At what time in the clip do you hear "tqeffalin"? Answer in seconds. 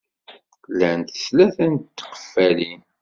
1.97-2.81